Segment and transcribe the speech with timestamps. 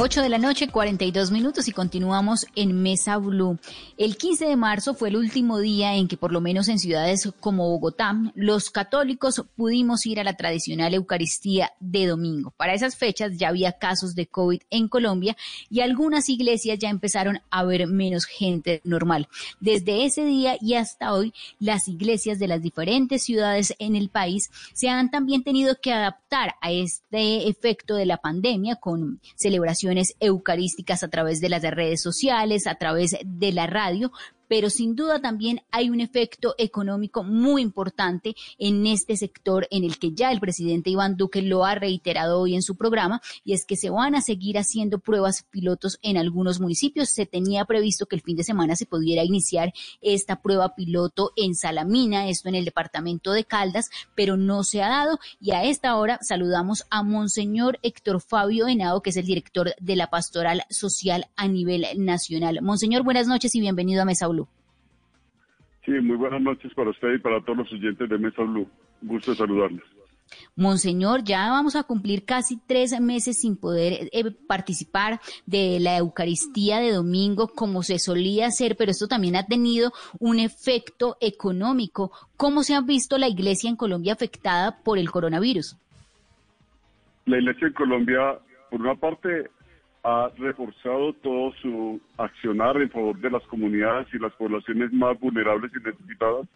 [0.00, 3.58] 8 de la noche, 42 minutos y continuamos en Mesa Blue.
[3.96, 7.28] El 15 de marzo fue el último día en que por lo menos en ciudades
[7.40, 12.52] como Bogotá, los católicos pudimos ir a la tradicional Eucaristía de domingo.
[12.56, 15.36] Para esas fechas ya había casos de COVID en Colombia
[15.68, 19.26] y algunas iglesias ya empezaron a ver menos gente normal.
[19.58, 24.48] Desde ese día y hasta hoy, las iglesias de las diferentes ciudades en el país
[24.74, 29.87] se han también tenido que adaptar a este efecto de la pandemia con celebraciones
[30.20, 34.12] eucarísticas a través de las redes sociales, a través de la radio,
[34.48, 39.98] pero sin duda también hay un efecto económico muy importante en este sector en el
[39.98, 43.64] que ya el presidente Iván Duque lo ha reiterado hoy en su programa y es
[43.64, 47.10] que se van a seguir haciendo pruebas pilotos en algunos municipios.
[47.10, 51.54] Se tenía previsto que el fin de semana se pudiera iniciar esta prueba piloto en
[51.54, 55.96] Salamina, esto en el departamento de Caldas, pero no se ha dado y a esta
[55.96, 61.26] hora saludamos a Monseñor Héctor Fabio Henao, que es el director de la Pastoral Social
[61.36, 62.60] a nivel nacional.
[62.62, 64.26] Monseñor, buenas noches y bienvenido a Mesa
[65.88, 68.68] Sí, muy buenas noches para usted y para todos los oyentes de Mesa Blue.
[69.00, 69.82] Gusto saludarles.
[70.54, 76.78] Monseñor, ya vamos a cumplir casi tres meses sin poder eh, participar de la Eucaristía
[76.78, 82.12] de domingo como se solía hacer, pero esto también ha tenido un efecto económico.
[82.36, 85.78] ¿Cómo se ha visto la iglesia en Colombia afectada por el coronavirus?
[87.24, 88.38] La iglesia en Colombia,
[88.70, 89.48] por una parte,
[90.04, 95.70] ha reforzado todo su accionar en favor de las comunidades y las poblaciones más vulnerables
[95.74, 96.46] y necesitadas.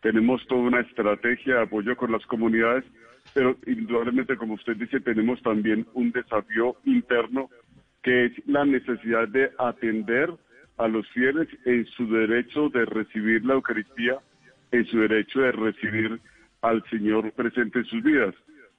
[0.00, 2.84] Tenemos toda una estrategia de apoyo con las comunidades,
[3.34, 7.50] pero indudablemente, como usted dice, tenemos también un desafío interno
[8.02, 10.32] que es la necesidad de atender
[10.76, 14.18] a los fieles en su derecho de recibir la Eucaristía,
[14.70, 16.20] en su derecho de recibir
[16.62, 18.34] al Señor presente en sus vidas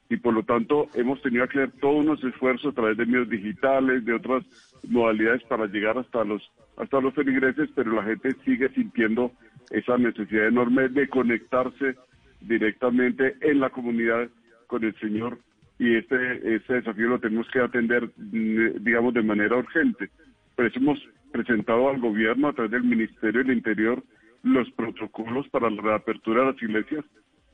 [0.09, 3.29] y por lo tanto hemos tenido que hacer todos unos esfuerzos a través de medios
[3.29, 4.43] digitales, de otras
[4.87, 6.41] modalidades para llegar hasta los
[6.77, 9.31] hasta los feligreses, pero la gente sigue sintiendo
[9.69, 11.95] esa necesidad enorme de conectarse
[12.41, 14.29] directamente en la comunidad
[14.67, 15.37] con el Señor
[15.77, 20.09] y este, este desafío lo tenemos que atender, mm, digamos, de manera urgente.
[20.55, 20.99] Por eso hemos
[21.31, 24.03] presentado al gobierno a través del Ministerio del Interior
[24.43, 27.05] los protocolos para la reapertura de las iglesias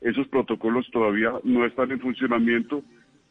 [0.01, 2.83] esos protocolos todavía no están en funcionamiento.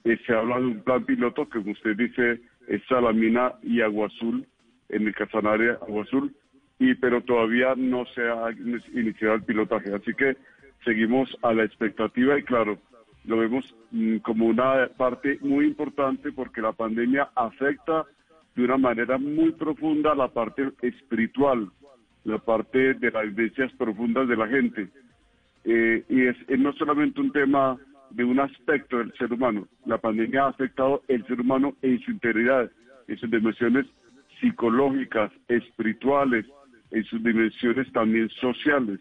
[0.04, 4.08] Eh, se habla de un plan piloto que, como usted dice, es Salamina y Agua
[4.08, 4.46] Azul,
[4.88, 6.34] en el Casanare Agua Azul,
[6.78, 8.50] y, pero todavía no se ha
[8.94, 9.94] iniciado el pilotaje.
[9.94, 10.36] Así que
[10.84, 12.78] seguimos a la expectativa y, claro,
[13.24, 18.04] lo vemos mm, como una parte muy importante porque la pandemia afecta
[18.54, 21.70] de una manera muy profunda la parte espiritual,
[22.24, 24.88] la parte de las vivencias profundas de la gente.
[25.64, 27.78] Eh, y es, no solamente un tema
[28.10, 32.10] de un aspecto del ser humano, la pandemia ha afectado el ser humano en su
[32.10, 32.70] integridad,
[33.08, 33.86] en sus dimensiones
[34.40, 36.46] psicológicas, espirituales,
[36.90, 39.00] en sus dimensiones también sociales.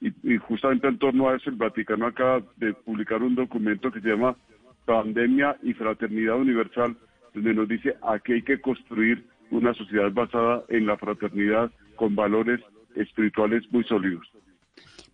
[0.00, 4.00] Y, y, justamente en torno a eso el Vaticano acaba de publicar un documento que
[4.00, 4.36] se llama
[4.84, 6.96] Pandemia y Fraternidad Universal,
[7.34, 12.60] donde nos dice aquí hay que construir una sociedad basada en la fraternidad con valores
[12.96, 14.26] espirituales muy sólidos.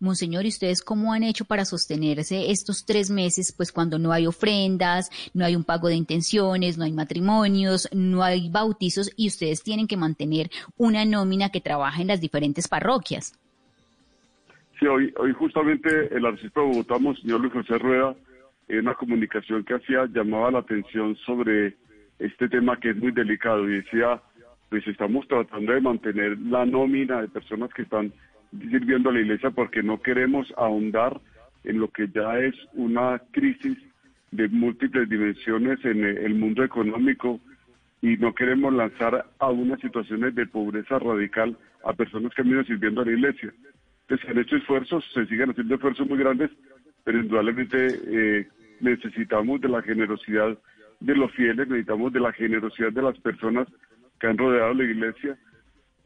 [0.00, 4.26] Monseñor, ¿y ustedes cómo han hecho para sostenerse estos tres meses, pues cuando no hay
[4.26, 9.62] ofrendas, no hay un pago de intenciones, no hay matrimonios, no hay bautizos y ustedes
[9.62, 13.38] tienen que mantener una nómina que trabaja en las diferentes parroquias?
[14.78, 18.14] Sí, hoy, hoy justamente el arzobispo de Bogotá, Monseñor Luis José Rueda,
[18.68, 21.74] en una comunicación que hacía llamaba la atención sobre
[22.18, 24.20] este tema que es muy delicado y decía,
[24.68, 28.12] pues estamos tratando de mantener la nómina de personas que están
[28.50, 31.20] sirviendo a la iglesia porque no queremos ahondar
[31.64, 33.76] en lo que ya es una crisis
[34.30, 37.40] de múltiples dimensiones en el mundo económico
[38.00, 42.64] y no queremos lanzar a unas situaciones de pobreza radical a personas que han venido
[42.64, 43.52] sirviendo a la iglesia.
[44.02, 46.50] Entonces se han hecho esfuerzos, se siguen haciendo esfuerzos muy grandes,
[47.04, 48.48] pero indudablemente eh,
[48.80, 50.56] necesitamos de la generosidad
[51.00, 53.68] de los fieles, necesitamos de la generosidad de las personas
[54.20, 55.38] que han rodeado la iglesia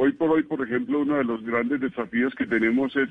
[0.02, 3.08] Hoy por hoy, por ejemplo, uno de los grandes desafíos que tenemos es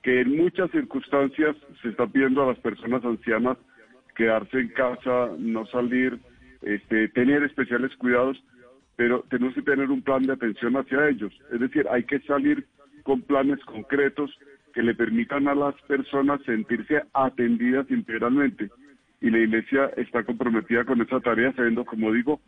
[0.00, 3.58] que en muchas circunstancias se está pidiendo a las personas ancianas
[4.14, 6.20] quedarse en casa, no salir,
[6.62, 8.40] este, tener especiales cuidados,
[8.94, 11.32] pero tenemos que tener un plan de atención hacia ellos.
[11.52, 12.64] Es decir, hay que salir
[13.02, 14.30] con planes concretos
[14.72, 18.70] que le permitan a las personas sentirse atendidas integralmente.
[19.20, 22.40] Y la Iglesia está comprometida con esa tarea, sabiendo, como digo,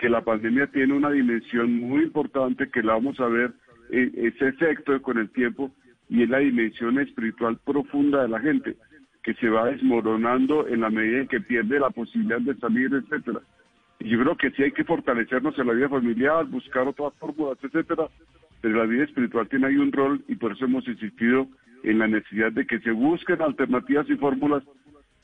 [0.00, 3.52] que la pandemia tiene una dimensión muy importante que la vamos a ver
[3.90, 5.70] eh, ese efecto con el tiempo
[6.08, 8.76] y es la dimensión espiritual profunda de la gente
[9.22, 13.40] que se va desmoronando en la medida en que pierde la posibilidad de salir, etcétera.
[13.98, 17.58] Y yo creo que sí hay que fortalecernos en la vida familiar, buscar otras fórmulas,
[17.62, 18.08] etcétera,
[18.62, 21.46] pero la vida espiritual tiene ahí un rol y por eso hemos insistido
[21.82, 24.62] en la necesidad de que se busquen alternativas y fórmulas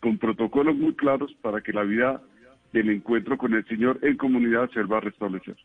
[0.00, 2.20] con protocolos muy claros para que la vida
[2.78, 5.56] del encuentro con el Señor en comunidad se va a restablecer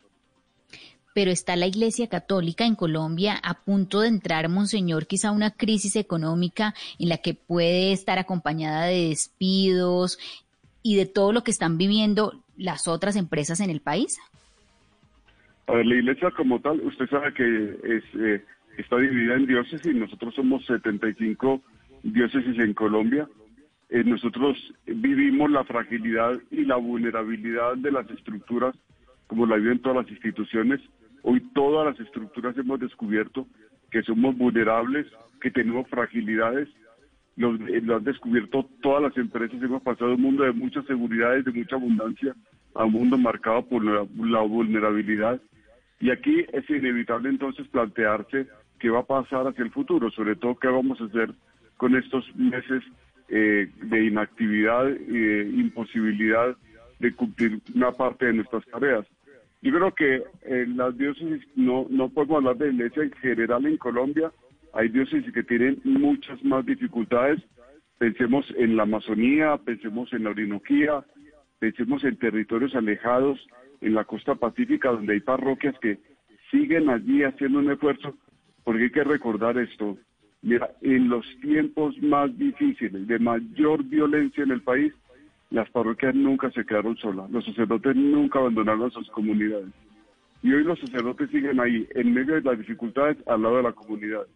[1.14, 5.96] pero está la Iglesia Católica en Colombia a punto de entrar, Monseñor, quizá una crisis
[5.96, 10.18] económica en la que puede estar acompañada de despidos
[10.82, 14.18] y de todo lo que están viviendo las otras empresas en el país?
[15.66, 17.44] A ver, la Iglesia como tal, usted sabe que
[17.84, 18.44] es, eh,
[18.78, 21.62] está dividida en diócesis, nosotros somos 75
[22.02, 23.28] diócesis en Colombia.
[23.92, 24.56] Eh, nosotros
[24.86, 28.74] vivimos la fragilidad y la vulnerabilidad de las estructuras
[29.26, 30.80] como la viven todas las instituciones
[31.22, 33.46] Hoy todas las estructuras hemos descubierto
[33.90, 35.06] que somos vulnerables,
[35.40, 36.68] que tenemos fragilidades.
[37.36, 39.62] Lo, eh, lo, han descubierto todas las empresas.
[39.62, 42.34] Hemos pasado un mundo de muchas seguridades, de mucha abundancia,
[42.74, 45.40] a un mundo marcado por la, vulnerabilidad.
[46.00, 48.48] Y aquí es inevitable entonces plantearse
[48.80, 51.32] qué va a pasar hacia el futuro, sobre todo qué vamos a hacer
[51.76, 52.82] con estos meses
[53.28, 56.56] eh, de inactividad y de imposibilidad
[56.98, 59.06] de cumplir una parte de nuestras tareas.
[59.60, 63.76] Yo creo que en las diócesis, no, no podemos hablar de iglesia en general en
[63.76, 64.32] Colombia,
[64.72, 67.40] hay diócesis que tienen muchas más dificultades.
[67.98, 71.04] Pensemos en la Amazonía, pensemos en la Orinoquía,
[71.58, 73.38] pensemos en territorios alejados,
[73.80, 75.98] en la costa pacífica, donde hay parroquias que
[76.50, 78.16] siguen allí haciendo un esfuerzo,
[78.64, 79.98] porque hay que recordar esto.
[80.42, 84.92] Mira, en los tiempos más difíciles, de mayor violencia en el país,
[85.50, 89.68] las parroquias nunca se quedaron solas, los sacerdotes nunca abandonaron sus comunidades.
[90.42, 93.72] Y hoy los sacerdotes siguen ahí, en medio de las dificultades, al lado de la
[93.72, 94.26] comunidad.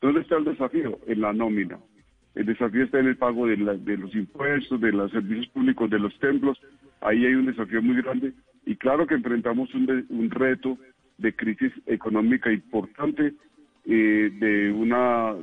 [0.00, 0.98] ¿Dónde está el desafío?
[1.06, 1.78] En la nómina.
[2.34, 6.18] El desafío está en el pago de, los impuestos, de los servicios públicos, de los
[6.20, 6.58] templos.
[7.00, 8.32] Ahí hay un desafío muy grande.
[8.64, 10.78] Y claro que enfrentamos un, reto
[11.18, 13.34] de crisis económica importante,
[13.86, 15.34] eh, de una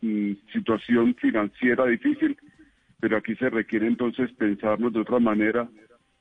[0.00, 2.36] mm, situación financiera difícil
[3.04, 5.68] pero aquí se requiere entonces pensarnos de otra manera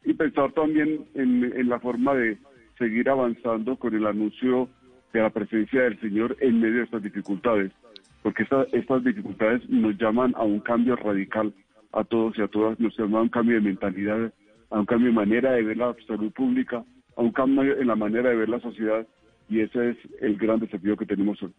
[0.03, 2.37] y pensar también en, la forma de
[2.77, 4.67] seguir avanzando con el anuncio
[5.13, 7.71] de la presencia del Señor en medio de estas dificultades,
[8.21, 11.53] porque estas dificultades nos llaman a un cambio radical
[11.93, 14.33] a todos y a todas, nos llaman a un cambio de mentalidad,
[14.69, 16.83] a un cambio de manera de ver la salud pública,
[17.15, 19.07] a un cambio en la manera de ver la sociedad,
[19.49, 21.53] y ese es el gran desafío que tenemos hoy.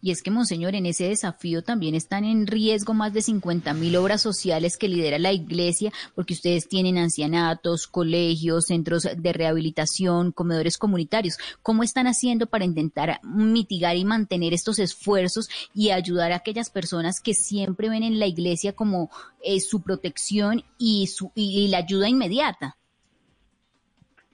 [0.00, 3.96] Y es que, Monseñor, en ese desafío también están en riesgo más de 50 mil
[3.96, 10.78] obras sociales que lidera la Iglesia, porque ustedes tienen ancianatos, colegios, centros de rehabilitación, comedores
[10.78, 11.38] comunitarios.
[11.62, 17.20] ¿Cómo están haciendo para intentar mitigar y mantener estos esfuerzos y ayudar a aquellas personas
[17.20, 19.10] que siempre ven en la Iglesia como
[19.42, 22.76] eh, su protección y, su, y la ayuda inmediata?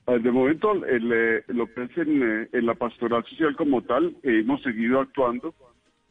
[0.06, 4.60] Ah, de momento, eh, lo que es eh, en, la pastoral social como tal, hemos
[4.62, 5.54] seguido actuando.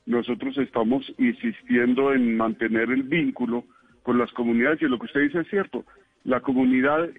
[0.05, 3.65] Nosotros estamos insistiendo en mantener el vínculo
[4.03, 5.83] con las comunidades y lo que usted dice es cierto.
[6.24, 7.10] La comunidad,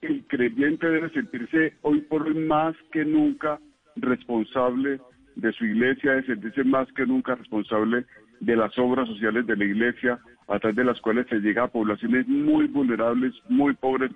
[0.00, 3.58] el creyente debe sentirse hoy por hoy más que nunca
[3.96, 5.00] responsable
[5.34, 8.06] de su iglesia, debe sentirse más que nunca responsable
[8.38, 11.68] de las obras sociales de la iglesia, a través de las cuales se llega a
[11.68, 14.10] poblaciones muy vulnerables, muy pobres,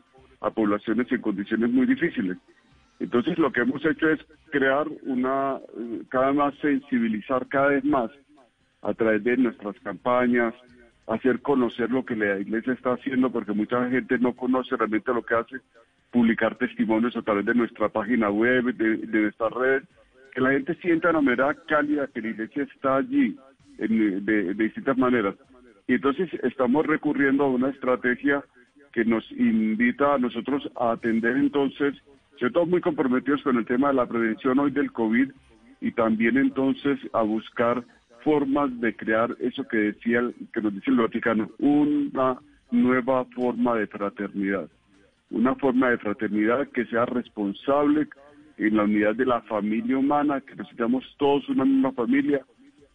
[0.44, 2.36] a poblaciones en condiciones muy difíciles.
[3.00, 4.20] Entonces lo que hemos hecho es
[4.50, 5.58] crear una,
[6.10, 8.10] cada más sensibilizar cada vez más
[8.82, 10.54] a través de nuestras campañas,
[11.06, 15.22] hacer conocer lo que la iglesia está haciendo, porque mucha gente no conoce realmente lo
[15.22, 15.56] que hace,
[16.12, 19.82] publicar testimonios a través de nuestra página web, de, de nuestras redes,
[20.34, 23.36] que la gente sienta de manera cálida que la iglesia está allí
[23.78, 25.34] en, de, de distintas maneras.
[25.88, 28.44] Y entonces estamos recurriendo a una estrategia
[28.94, 31.94] que nos invita a nosotros a atender entonces,
[32.52, 35.32] todos muy comprometidos con el tema de la prevención hoy del COVID
[35.80, 37.82] y también entonces a buscar
[38.22, 40.22] formas de crear eso que decía,
[40.52, 42.38] que nos dice el Vaticano, una
[42.70, 44.68] nueva forma de fraternidad,
[45.30, 48.06] una forma de fraternidad que sea responsable
[48.58, 52.42] en la unidad de la familia humana, que necesitamos todos una misma familia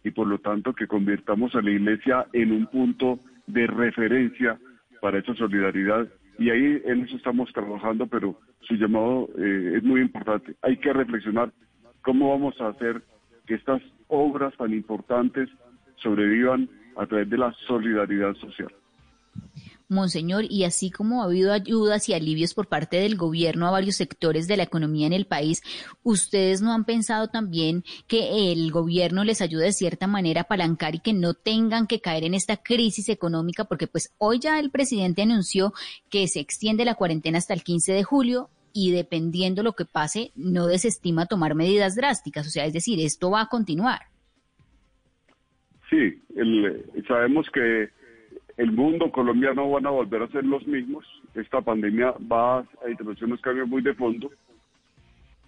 [0.02, 4.58] y por lo tanto que convirtamos a la iglesia en un punto de referencia
[5.00, 10.00] para esa solidaridad y ahí en eso estamos trabajando, pero su llamado eh, es muy
[10.00, 10.54] importante.
[10.62, 11.52] Hay que reflexionar
[12.00, 13.02] cómo vamos a hacer
[13.46, 15.50] que estas obras tan importantes
[15.96, 18.72] sobrevivan a través de la solidaridad social.
[19.90, 23.96] Monseñor, y así como ha habido ayudas y alivios por parte del gobierno a varios
[23.96, 25.62] sectores de la economía en el país,
[26.02, 30.94] ¿ustedes no han pensado también que el gobierno les ayude de cierta manera a apalancar
[30.94, 33.64] y que no tengan que caer en esta crisis económica?
[33.64, 35.72] Porque pues hoy ya el presidente anunció
[36.08, 40.30] que se extiende la cuarentena hasta el 15 de julio y dependiendo lo que pase,
[40.36, 42.46] no desestima tomar medidas drásticas.
[42.46, 44.02] O sea, es decir, esto va a continuar.
[45.90, 46.22] Sí,
[47.08, 47.90] sabemos que
[48.60, 51.02] el mundo colombiano van a volver a ser los mismos.
[51.34, 54.30] Esta pandemia va a introducir unos cambios muy de fondo.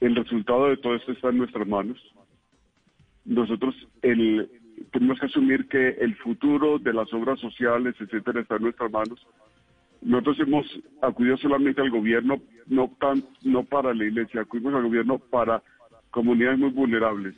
[0.00, 1.98] El resultado de todo esto está en nuestras manos.
[3.26, 8.90] Nosotros tenemos que asumir que el futuro de las obras sociales, etcétera, está en nuestras
[8.90, 9.26] manos.
[10.00, 10.66] Nosotros hemos
[11.02, 15.62] acudido solamente al gobierno, no para la iglesia, acudimos al gobierno para
[16.10, 17.34] comunidades muy vulnerables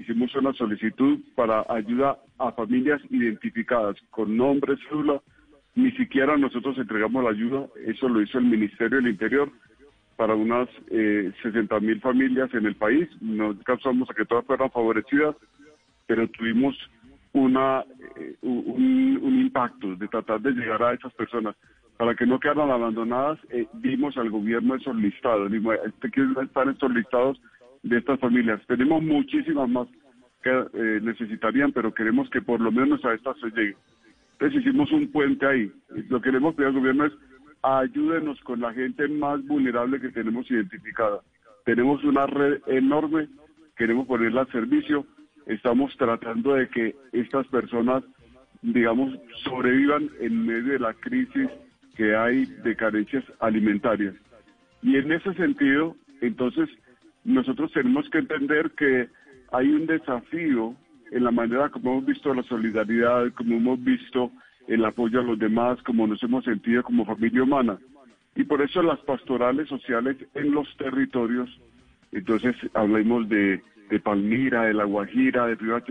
[0.00, 5.20] hicimos una solicitud para ayuda a familias identificadas con nombre, cédula.
[5.74, 9.50] Ni siquiera nosotros entregamos la ayuda, eso lo hizo el Ministerio del Interior
[10.16, 13.08] para unas eh, 60 mil familias en el país.
[13.20, 15.36] No causamos a que todas fueran favorecidas,
[16.06, 16.76] pero tuvimos
[17.32, 17.84] una
[18.16, 21.56] eh, un, impacto de tratar de llegar a esas personas
[21.96, 23.38] para que no quedaran abandonadas.
[23.50, 25.50] Eh, dimos al gobierno esos listados,
[25.86, 27.40] este que están estos listados
[27.82, 28.60] de estas familias.
[28.66, 29.88] Tenemos muchísimas más
[30.42, 33.76] que eh, necesitarían, pero queremos que por lo menos a estas se llegue.
[34.32, 35.72] Entonces hicimos un puente ahí.
[36.08, 37.12] Lo que queremos pedir al gobierno es
[37.62, 41.20] ayúdenos con la gente más vulnerable que tenemos identificada.
[41.64, 43.28] Tenemos una red enorme,
[43.76, 45.06] queremos ponerla al servicio.
[45.46, 48.02] Estamos tratando de que estas personas,
[48.62, 51.48] digamos, sobrevivan en medio de la crisis
[51.96, 54.14] que hay de carencias alimentarias.
[54.82, 56.70] Y en ese sentido, entonces,
[57.24, 59.08] nosotros tenemos que entender que
[59.52, 60.74] hay un desafío
[61.10, 64.30] en la manera como hemos visto la solidaridad, como hemos visto
[64.68, 67.78] el apoyo a los demás, como nos hemos sentido como familia humana.
[68.36, 71.50] Y por eso las pastorales sociales en los territorios,
[72.12, 73.62] entonces hablemos de,
[74.04, 75.82] Palmira, de La Guajira, de Río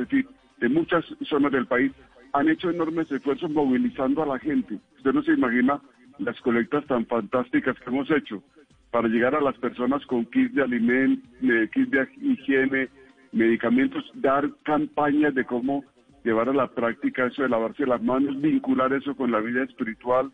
[0.60, 1.92] de muchas zonas del país,
[2.34, 4.80] han hecho enormes esfuerzos movilizando a la gente.
[4.98, 5.82] Usted no se imagina
[6.18, 8.44] las colectas tan fantásticas que hemos hecho
[8.92, 11.28] para llegar a las personas con kits de alimento,
[11.74, 12.90] kits de higiene,
[13.32, 15.84] medicamentos, dar campañas de cómo
[16.24, 20.32] llevar a la práctica eso de lavarse las manos, vincular eso con la vida espiritual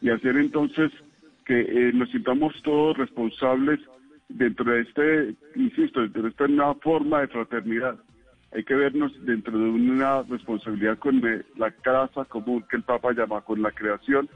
[0.00, 0.92] y hacer entonces
[1.44, 3.80] que eh, nos sintamos todos responsables
[4.28, 7.96] dentro de este, insisto, dentro de esta nueva forma de fraternidad.
[8.52, 13.12] Hay que vernos dentro de una responsabilidad con eh, la casa común que el Papa
[13.12, 14.28] llama con la creación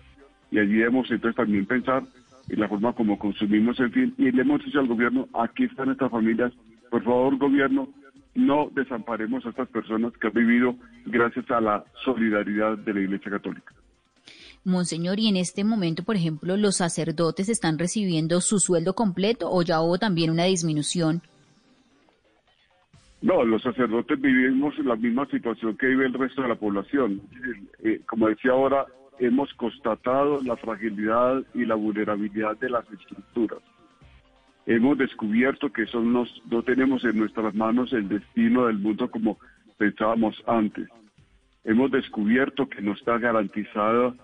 [0.50, 2.02] y allí debemos entonces también pensar
[2.50, 5.90] y la forma como consumimos, en fin, y le hemos dicho al gobierno, aquí están
[5.90, 6.52] estas familias,
[6.90, 7.88] por favor gobierno,
[8.34, 10.74] no desamparemos a estas personas que han vivido
[11.06, 13.74] gracias a la solidaridad de la Iglesia Católica.
[14.64, 19.62] Monseñor, y en este momento, por ejemplo, los sacerdotes están recibiendo su sueldo completo o
[19.62, 21.22] ya hubo también una disminución?
[23.22, 27.20] No, los sacerdotes vivimos en la misma situación que vive el resto de la población.
[27.82, 28.86] Eh, como decía ahora,
[29.20, 33.60] hemos constatado la fragilidad y la vulnerabilidad de las estructuras.
[34.66, 39.38] Hemos descubierto que no tenemos en nuestras manos el destino del mundo como
[39.78, 40.88] pensábamos antes.
[41.64, 44.14] Hemos descubierto que no está garantizada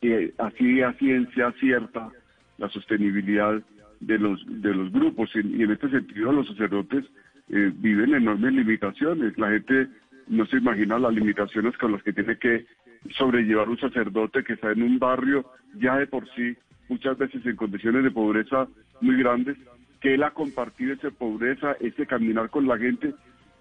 [0.00, 2.10] eh, así a ciencia cierta
[2.58, 3.62] la sostenibilidad
[4.00, 7.04] de los de los grupos y, en este sentido los sacerdotes
[7.50, 9.38] eh, viven enormes limitaciones.
[9.38, 9.88] La gente
[10.26, 12.66] no se imagina las limitaciones con las que tiene que
[13.10, 15.44] sobrellevar un sacerdote que está en un barrio
[15.74, 16.56] ya de por sí,
[16.88, 18.68] muchas veces en condiciones de pobreza
[19.00, 19.56] muy grandes,
[20.00, 23.14] que él ha compartido esa pobreza, ese caminar con la gente,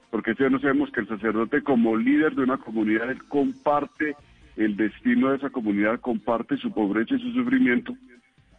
[0.09, 4.15] porque ya no sabemos que el sacerdote como líder de una comunidad, él comparte
[4.57, 7.95] el destino de esa comunidad, comparte su pobreza y su sufrimiento,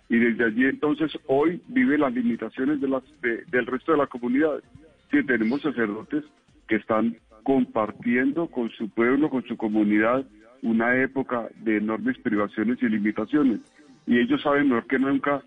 [0.08, 4.62] y desde allí entonces hoy vive las limitaciones de las, del resto de la comunidad.
[5.10, 6.24] Sí, tenemos sacerdotes
[6.68, 10.24] que están compartiendo con su pueblo, con su comunidad,
[10.62, 13.60] una época de enormes privaciones y limitaciones.
[14.06, 15.42] Y ellos saben mejor que nunca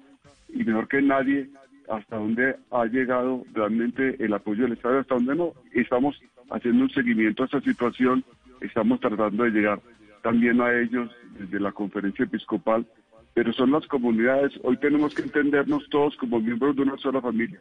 [0.50, 1.50] y mejor que nadie
[1.89, 5.53] hasta dónde ha llegado realmente el apoyo del Estado hasta dónde no.
[5.74, 6.19] Estamos
[6.50, 8.24] haciendo un seguimiento a esa situación,
[8.62, 9.79] estamos tratando de llegar
[10.22, 12.86] también a ellos desde la conferencia episcopal,
[13.34, 17.60] pero son las comunidades, hoy tenemos que entendernos todos como miembros de una sola familia.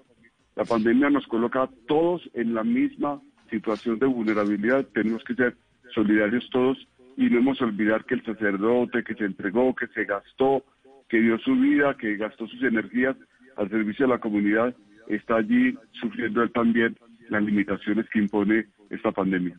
[0.57, 3.21] La pandemia nos coloca a todos en la misma
[3.51, 5.57] situación de vulnerabilidad, tenemos que ser
[5.93, 6.79] solidarios todos
[7.17, 10.65] y no hemos olvidar que el sacerdote que se entregó, que se gastó,
[11.09, 13.17] que dio su vida, que gastó sus energías
[13.57, 14.75] al servicio de la comunidad,
[15.09, 16.97] está allí sufriendo él también
[17.29, 19.59] las limitaciones que impone esta pandemia.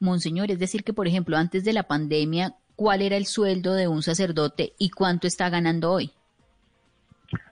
[0.00, 3.88] Monseñor, es decir que, por ejemplo, antes de la pandemia, ¿cuál era el sueldo de
[3.88, 6.10] un sacerdote y cuánto está ganando hoy?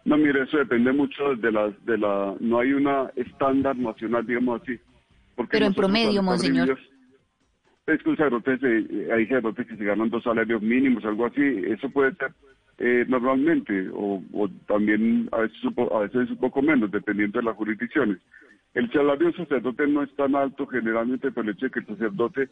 [0.05, 4.61] No, mire, eso depende mucho de la, de la, no hay una estándar nacional, digamos
[4.63, 4.79] así.
[5.35, 6.79] Porque Pero en promedio, monseñor.
[7.93, 8.59] Es que un sacerdote,
[9.13, 12.33] hay sacerdotes que se ganan dos salarios mínimos, algo así, eso puede ser
[12.79, 14.23] eh, normalmente, o,
[14.67, 15.59] también a veces,
[15.93, 18.19] a veces un poco menos, dependiendo de las jurisdicciones.
[18.73, 21.87] El salario del sacerdote no es tan alto generalmente por el hecho de que el
[21.87, 22.49] sacerdote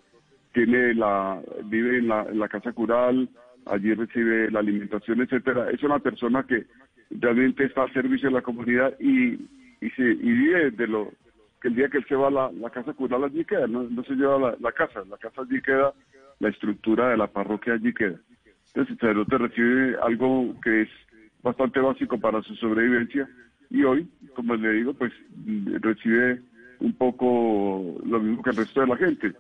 [0.53, 3.29] tiene la, vive en la, en la casa cural,
[3.67, 5.71] allí recibe la alimentación, etcétera.
[5.71, 6.67] Es una persona que
[7.11, 9.35] realmente está al servicio de la comunidad y,
[9.81, 11.13] y, se, y vive de lo
[11.61, 14.15] que el día que él se va a la, casa cural allí queda, no, se
[14.15, 15.93] lleva la, casa, la casa allí queda,
[16.39, 18.19] la estructura de la parroquia allí queda.
[18.69, 20.89] Entonces el sacerdote recibe algo que es
[21.43, 23.29] bastante básico para su sobrevivencia
[23.71, 25.13] y hoy, como le digo, pues
[25.81, 26.41] recibe
[26.81, 29.33] un poco lo mismo que el resto de la gente.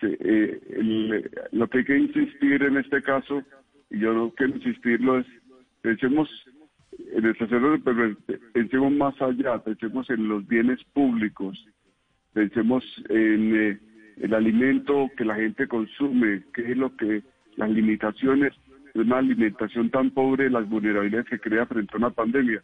[0.00, 3.42] Eh, lo que hay que insistir en este caso,
[3.90, 5.26] y yo no quiero insistirlo, es
[5.82, 6.57] pensemos en
[7.24, 8.16] el sacerdote, pero
[8.52, 11.58] pensemos más allá, pensemos en los bienes públicos,
[12.32, 13.78] pensemos en eh,
[14.18, 17.22] el alimento que la gente consume, qué es lo que
[17.56, 18.52] las limitaciones
[18.94, 22.60] de una alimentación tan pobre, las vulnerabilidades que crea frente a una pandemia.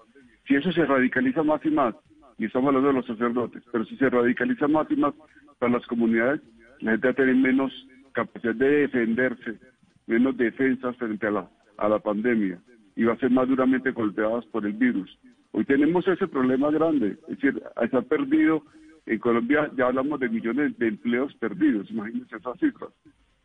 [0.47, 1.95] Si eso se radicaliza más y más,
[2.38, 5.14] y estamos hablando de los sacerdotes, pero si se radicaliza más y más
[5.59, 6.40] para las comunidades,
[6.81, 7.73] la gente va a tener menos
[8.12, 9.59] capacidad de defenderse,
[10.07, 12.59] menos defensas frente a la, a la pandemia
[12.96, 15.18] y va a ser más duramente golpeadas por el virus.
[15.52, 18.62] Hoy tenemos ese problema grande, es decir, ha perdido,
[19.06, 22.90] en Colombia ya hablamos de millones de empleos perdidos, imagínense esas cifras.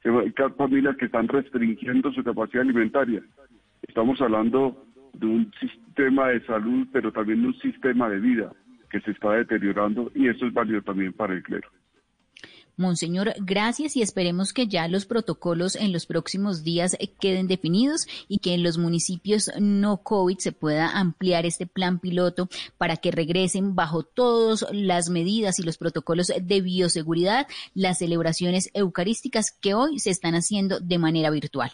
[0.03, 3.21] Hay familias que están restringiendo su capacidad alimentaria.
[3.87, 8.53] Estamos hablando de un sistema de salud, pero también de un sistema de vida
[8.89, 11.67] que se está deteriorando y eso es válido también para el clero.
[12.79, 18.37] Monseñor, gracias y esperemos que ya los protocolos en los próximos días queden definidos y
[18.37, 23.75] que en los municipios no COVID se pueda ampliar este plan piloto para que regresen
[23.75, 30.11] bajo todas las medidas y los protocolos de bioseguridad las celebraciones eucarísticas que hoy se
[30.11, 31.73] están haciendo de manera virtual.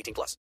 [0.00, 0.36] 18 plus.